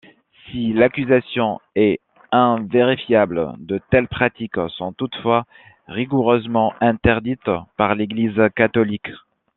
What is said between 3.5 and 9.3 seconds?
de telles pratiques sont toutefois rigoureusement interdites par l'Église catholique.